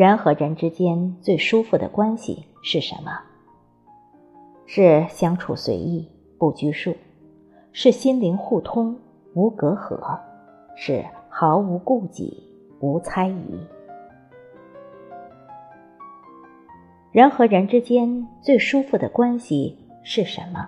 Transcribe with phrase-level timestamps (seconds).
[0.00, 3.20] 人和人之间最舒服的关系是什么？
[4.64, 6.08] 是相处随意，
[6.38, 6.94] 不拘束；
[7.70, 8.96] 是心灵互通，
[9.34, 10.18] 无隔阂；
[10.74, 12.42] 是毫无顾忌，
[12.80, 13.60] 无猜疑。
[17.12, 20.66] 人和人之间最舒服的关系是什么？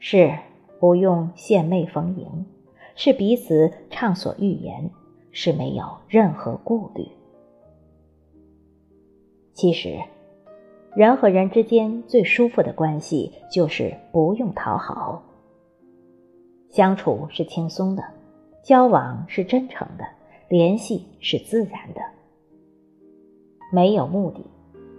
[0.00, 0.36] 是
[0.80, 2.44] 不用献媚逢迎，
[2.96, 4.90] 是彼此畅所欲言，
[5.30, 7.06] 是没有任何顾虑。
[9.58, 9.98] 其实，
[10.94, 15.20] 人和人之间最舒服的关系就是不用讨好，
[16.68, 18.04] 相处是轻松的，
[18.62, 20.04] 交往是真诚的，
[20.48, 22.00] 联系是自然的，
[23.72, 24.46] 没有目的。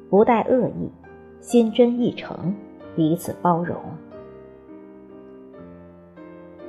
[0.09, 0.91] 不带恶意，
[1.39, 2.53] 心真意诚，
[2.97, 3.77] 彼此包容。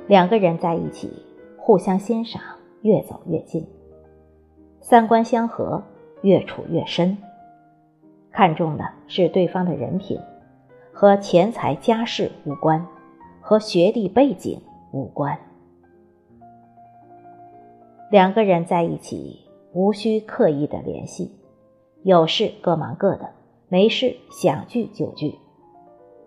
[0.07, 1.11] 两个人在一起，
[1.57, 2.41] 互相欣赏，
[2.83, 3.63] 越走越近；
[4.79, 5.83] 三观相合，
[6.21, 7.17] 越处越深。
[8.31, 10.19] 看重的是对方的人品，
[10.93, 12.87] 和钱财家世无关，
[13.41, 14.59] 和学历背景
[14.91, 15.37] 无关。
[18.09, 19.41] 两个人在一起，
[19.73, 21.31] 无需刻意的联系。
[22.03, 23.29] 有事各忙各的，
[23.67, 25.35] 没事想聚就聚，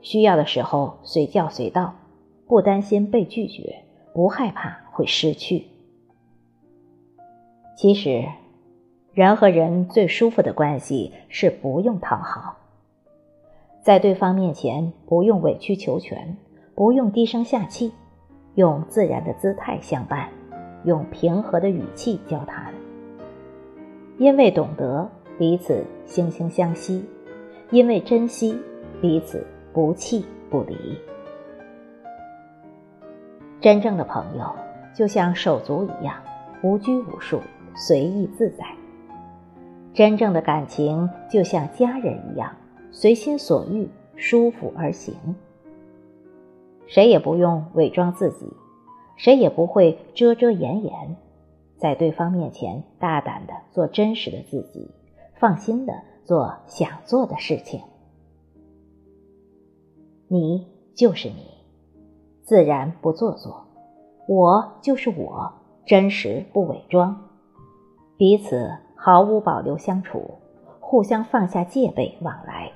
[0.02, 1.94] 需要的时候随叫随到，
[2.46, 5.66] 不担心被拒绝，不害怕会失去。
[7.76, 8.24] 其实，
[9.14, 12.56] 人和人最舒服的关系是不用讨好，
[13.80, 16.36] 在对方面前不用委曲求全，
[16.74, 17.92] 不用低声下气，
[18.56, 20.28] 用自然的姿态相伴，
[20.82, 22.74] 用平和的语气交谈，
[24.18, 25.08] 因为懂得。
[25.36, 27.04] 彼此惺惺相惜，
[27.72, 28.56] 因为珍惜
[29.00, 30.76] 彼此不弃不离。
[33.60, 34.54] 真正的朋友
[34.94, 36.14] 就像手足一样，
[36.62, 37.40] 无拘无束，
[37.74, 38.64] 随意自在。
[39.94, 42.54] 真正的感情就像家人一样，
[42.90, 45.14] 随心所欲，舒服而行。
[46.86, 48.52] 谁也不用伪装自己，
[49.16, 51.16] 谁也不会遮遮掩掩，
[51.78, 54.90] 在对方面前大胆的做真实的自己。
[55.36, 55.92] 放心的
[56.24, 57.80] 做想做的事情，
[60.28, 61.46] 你就是你，
[62.42, 63.52] 自然不做作；
[64.26, 65.52] 我就是我，
[65.84, 67.28] 真实不伪装。
[68.16, 68.72] 彼此
[69.06, 70.38] 毫无保留相处，
[70.80, 72.72] 互相放下戒备往来。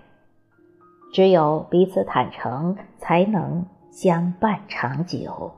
[1.10, 5.52] 只有彼此坦诚，才能相伴长久。